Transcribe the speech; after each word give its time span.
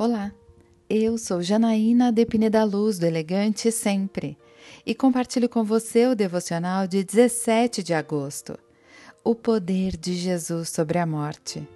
Olá, 0.00 0.30
eu 0.88 1.18
sou 1.18 1.42
Janaína 1.42 2.12
Depine 2.12 2.48
da 2.48 2.62
Luz 2.62 3.00
do 3.00 3.04
Elegante 3.04 3.72
Sempre 3.72 4.38
e 4.86 4.94
compartilho 4.94 5.48
com 5.48 5.64
você 5.64 6.06
o 6.06 6.14
devocional 6.14 6.86
de 6.86 7.02
17 7.02 7.82
de 7.82 7.92
agosto. 7.92 8.56
O 9.24 9.34
poder 9.34 9.96
de 9.96 10.14
Jesus 10.14 10.68
sobre 10.68 10.98
a 10.98 11.04
morte. 11.04 11.66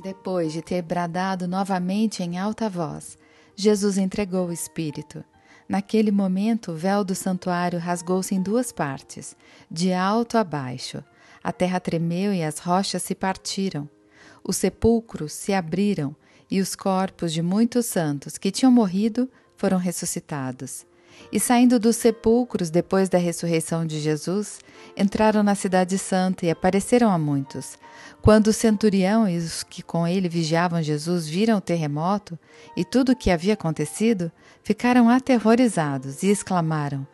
Depois 0.00 0.52
de 0.52 0.62
ter 0.62 0.82
bradado 0.82 1.48
novamente 1.48 2.22
em 2.22 2.38
alta 2.38 2.70
voz, 2.70 3.18
Jesus 3.56 3.98
entregou 3.98 4.50
o 4.50 4.52
Espírito. 4.52 5.24
Naquele 5.68 6.12
momento, 6.12 6.70
o 6.70 6.76
véu 6.76 7.02
do 7.02 7.16
santuário 7.16 7.80
rasgou-se 7.80 8.32
em 8.36 8.40
duas 8.40 8.70
partes, 8.70 9.36
de 9.68 9.92
alto 9.92 10.38
a 10.38 10.44
baixo. 10.44 11.02
A 11.42 11.50
terra 11.50 11.80
tremeu 11.80 12.32
e 12.32 12.44
as 12.44 12.60
rochas 12.60 13.02
se 13.02 13.16
partiram. 13.16 13.90
Os 14.44 14.56
sepulcros 14.56 15.32
se 15.32 15.52
abriram 15.52 16.14
e 16.50 16.60
os 16.60 16.74
corpos 16.74 17.32
de 17.32 17.40
muitos 17.42 17.86
santos 17.86 18.36
que 18.36 18.50
tinham 18.50 18.72
morrido 18.72 19.28
foram 19.56 19.78
ressuscitados. 19.78 20.84
E 21.30 21.38
saindo 21.38 21.78
dos 21.78 21.96
sepulcros 21.96 22.70
depois 22.70 23.08
da 23.08 23.18
ressurreição 23.18 23.86
de 23.86 24.00
Jesus, 24.00 24.60
entraram 24.96 25.42
na 25.42 25.54
Cidade 25.54 25.96
Santa 25.98 26.44
e 26.44 26.50
apareceram 26.50 27.10
a 27.10 27.18
muitos. 27.18 27.78
Quando 28.20 28.48
o 28.48 28.52
centurião 28.52 29.28
e 29.28 29.38
os 29.38 29.62
que 29.62 29.82
com 29.82 30.06
ele 30.06 30.28
vigiavam 30.28 30.82
Jesus 30.82 31.26
viram 31.26 31.58
o 31.58 31.60
terremoto 31.60 32.38
e 32.76 32.84
tudo 32.84 33.12
o 33.12 33.16
que 33.16 33.30
havia 33.30 33.54
acontecido, 33.54 34.32
ficaram 34.62 35.08
aterrorizados 35.08 36.22
e 36.22 36.28
exclamaram: 36.28 37.06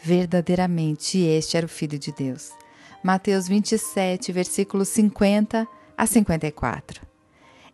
Verdadeiramente 0.00 1.18
este 1.18 1.56
era 1.56 1.66
o 1.66 1.68
Filho 1.68 1.98
de 1.98 2.12
Deus. 2.12 2.52
Mateus 3.02 3.48
27, 3.48 4.32
versículos 4.32 4.88
50 4.88 5.66
a 5.98 6.06
54. 6.06 7.04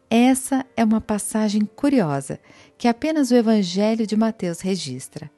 Essa 0.08 0.64
é 0.74 0.82
uma 0.82 1.00
passagem 1.00 1.66
curiosa 1.66 2.40
que 2.78 2.88
apenas 2.88 3.30
o 3.30 3.34
Evangelho 3.34 4.06
de 4.06 4.16
Mateus 4.16 4.60
registra. 4.60 5.30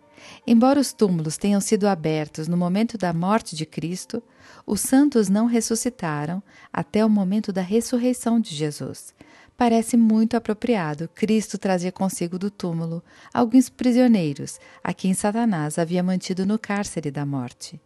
Embora 0.46 0.78
os 0.78 0.92
túmulos 0.92 1.36
tenham 1.36 1.60
sido 1.60 1.88
abertos 1.88 2.46
no 2.46 2.56
momento 2.56 2.96
da 2.96 3.12
morte 3.12 3.56
de 3.56 3.66
Cristo, 3.66 4.22
os 4.64 4.80
santos 4.80 5.28
não 5.28 5.46
ressuscitaram 5.46 6.40
até 6.72 7.04
o 7.04 7.10
momento 7.10 7.52
da 7.52 7.60
ressurreição 7.60 8.38
de 8.38 8.54
Jesus. 8.54 9.12
Parece 9.56 9.96
muito 9.96 10.36
apropriado 10.36 11.10
Cristo 11.12 11.58
trazer 11.58 11.90
consigo 11.90 12.38
do 12.38 12.52
túmulo 12.52 13.02
alguns 13.34 13.68
prisioneiros 13.68 14.60
a 14.84 14.94
quem 14.94 15.12
Satanás 15.12 15.76
havia 15.76 16.04
mantido 16.04 16.46
no 16.46 16.56
cárcere 16.56 17.10
da 17.10 17.26
morte. 17.26 17.80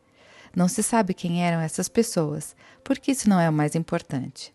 Não 0.55 0.69
se 0.69 0.83
sabe 0.83 1.15
quem 1.15 1.43
eram 1.43 1.61
essas 1.61 1.89
pessoas, 1.89 2.55
porque 2.85 3.13
isso 3.13 3.31
não 3.31 3.41
é 3.41 3.49
o 3.49 3.53
mais 3.53 3.75
importante. 3.75 4.53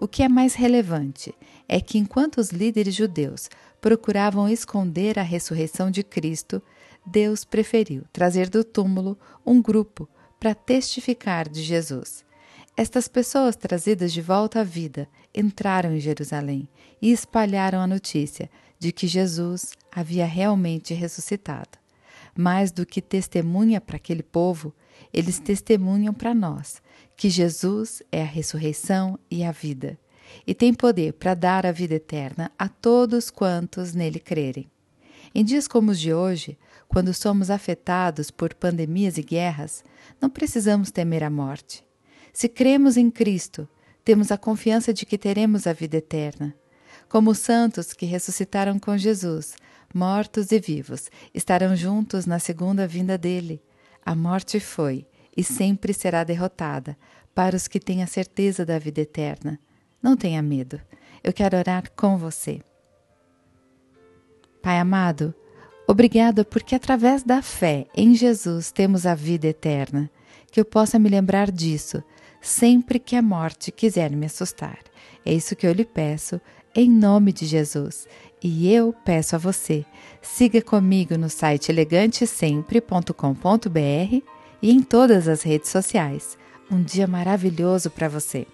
O 0.00 0.08
que 0.08 0.22
é 0.22 0.28
mais 0.30 0.54
relevante 0.54 1.34
é 1.68 1.78
que 1.78 1.98
enquanto 1.98 2.38
os 2.38 2.48
líderes 2.48 2.94
judeus 2.94 3.50
procuravam 3.82 4.48
esconder 4.48 5.18
a 5.18 5.22
ressurreição 5.22 5.90
de 5.90 6.02
Cristo, 6.02 6.62
Deus 7.04 7.44
preferiu 7.44 8.04
trazer 8.10 8.48
do 8.48 8.64
túmulo 8.64 9.18
um 9.44 9.60
grupo 9.60 10.08
para 10.38 10.54
testificar 10.54 11.46
de 11.46 11.62
Jesus. 11.62 12.24
Estas 12.74 13.08
pessoas 13.08 13.56
trazidas 13.56 14.10
de 14.10 14.22
volta 14.22 14.60
à 14.60 14.64
vida 14.64 15.06
entraram 15.34 15.94
em 15.94 16.00
Jerusalém 16.00 16.66
e 17.02 17.12
espalharam 17.12 17.78
a 17.78 17.86
notícia 17.86 18.50
de 18.78 18.92
que 18.92 19.06
Jesus 19.06 19.74
havia 19.92 20.24
realmente 20.24 20.94
ressuscitado. 20.94 21.78
Mais 22.36 22.70
do 22.72 22.86
que 22.86 23.02
testemunha 23.02 23.80
para 23.80 23.96
aquele 23.96 24.22
povo, 24.22 24.74
eles 25.12 25.38
testemunham 25.38 26.12
para 26.12 26.34
nós 26.34 26.82
que 27.16 27.28
Jesus 27.28 28.02
é 28.10 28.22
a 28.22 28.26
ressurreição 28.26 29.18
e 29.30 29.44
a 29.44 29.52
vida, 29.52 29.98
e 30.46 30.54
tem 30.54 30.72
poder 30.72 31.12
para 31.12 31.34
dar 31.34 31.66
a 31.66 31.72
vida 31.72 31.94
eterna 31.94 32.50
a 32.58 32.68
todos 32.68 33.30
quantos 33.30 33.92
nele 33.92 34.18
crerem. 34.18 34.70
Em 35.34 35.44
dias 35.44 35.68
como 35.68 35.90
os 35.90 36.00
de 36.00 36.12
hoje, 36.12 36.58
quando 36.88 37.12
somos 37.14 37.50
afetados 37.50 38.30
por 38.30 38.54
pandemias 38.54 39.18
e 39.18 39.22
guerras, 39.22 39.84
não 40.20 40.28
precisamos 40.28 40.90
temer 40.90 41.22
a 41.22 41.30
morte. 41.30 41.84
Se 42.32 42.48
cremos 42.48 42.96
em 42.96 43.10
Cristo, 43.10 43.68
temos 44.04 44.32
a 44.32 44.38
confiança 44.38 44.92
de 44.92 45.04
que 45.04 45.18
teremos 45.18 45.66
a 45.66 45.72
vida 45.72 45.98
eterna. 45.98 46.54
Como 47.08 47.30
os 47.30 47.38
santos 47.38 47.92
que 47.92 48.06
ressuscitaram 48.06 48.78
com 48.78 48.96
Jesus, 48.96 49.54
mortos 49.94 50.52
e 50.52 50.60
vivos, 50.60 51.10
estarão 51.34 51.74
juntos 51.74 52.26
na 52.26 52.38
segunda 52.38 52.86
vinda 52.86 53.18
dele. 53.18 53.62
A 54.04 54.14
morte 54.14 54.60
foi 54.60 55.06
e 55.36 55.42
sempre 55.42 55.92
será 55.92 56.24
derrotada 56.24 56.96
para 57.34 57.56
os 57.56 57.68
que 57.68 57.80
têm 57.80 58.02
a 58.02 58.06
certeza 58.06 58.64
da 58.64 58.78
vida 58.78 59.00
eterna. 59.00 59.58
Não 60.02 60.16
tenha 60.16 60.42
medo. 60.42 60.80
Eu 61.22 61.32
quero 61.32 61.56
orar 61.56 61.90
com 61.94 62.16
você. 62.16 62.60
Pai 64.62 64.78
amado, 64.78 65.34
obrigada 65.86 66.44
porque 66.44 66.74
através 66.74 67.22
da 67.22 67.42
fé 67.42 67.86
em 67.94 68.14
Jesus 68.14 68.70
temos 68.70 69.06
a 69.06 69.14
vida 69.14 69.46
eterna. 69.46 70.10
Que 70.50 70.60
eu 70.60 70.64
possa 70.64 70.98
me 70.98 71.08
lembrar 71.08 71.50
disso 71.50 72.02
sempre 72.40 72.98
que 72.98 73.14
a 73.14 73.22
morte 73.22 73.70
quiser 73.70 74.10
me 74.10 74.26
assustar. 74.26 74.78
É 75.24 75.32
isso 75.32 75.54
que 75.54 75.66
eu 75.66 75.72
lhe 75.72 75.84
peço, 75.84 76.40
em 76.74 76.90
nome 76.90 77.32
de 77.32 77.46
Jesus. 77.46 78.06
E 78.42 78.72
eu 78.72 78.94
peço 79.04 79.36
a 79.36 79.38
você, 79.38 79.84
siga 80.22 80.62
comigo 80.62 81.18
no 81.18 81.28
site 81.28 81.70
elegantesempre.com.br 81.70 84.22
e 84.62 84.70
em 84.70 84.82
todas 84.82 85.28
as 85.28 85.42
redes 85.42 85.70
sociais. 85.70 86.38
Um 86.70 86.82
dia 86.82 87.06
maravilhoso 87.06 87.90
para 87.90 88.08
você! 88.08 88.46